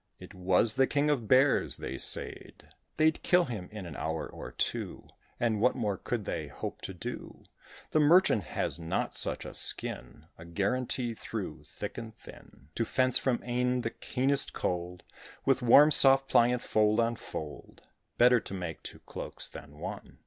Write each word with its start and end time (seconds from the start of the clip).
It 0.19 0.33
was 0.33 0.73
the 0.73 0.87
King 0.87 1.11
of 1.11 1.27
Bears, 1.27 1.77
they 1.77 1.99
said: 1.99 2.73
They'd 2.97 3.21
kill 3.21 3.45
him 3.45 3.69
in 3.71 3.85
an 3.85 3.95
hour 3.95 4.25
or 4.27 4.51
two, 4.51 5.07
And 5.39 5.61
what 5.61 5.75
more 5.75 5.95
could 5.95 6.25
they 6.25 6.47
hope 6.47 6.81
to 6.81 6.93
do? 6.95 7.43
"The 7.91 7.99
merchant 7.99 8.45
has 8.45 8.79
not 8.79 9.13
such 9.13 9.45
a 9.45 9.53
skin, 9.53 10.25
A 10.39 10.43
guarantee 10.45 11.13
through 11.13 11.65
thick 11.65 11.99
and 11.99 12.15
thin, 12.15 12.69
To 12.73 12.83
fence 12.83 13.19
from 13.19 13.43
e'en 13.43 13.81
the 13.81 13.91
keenest 13.91 14.53
cold 14.53 15.03
With 15.45 15.61
warm, 15.61 15.91
soft, 15.91 16.27
pliant 16.27 16.63
fold 16.63 16.99
on 16.99 17.15
fold: 17.15 17.83
Better 18.17 18.39
to 18.39 18.55
make 18.55 18.81
two 18.81 19.01
cloaks 19.01 19.49
than 19.49 19.77
one." 19.77 20.17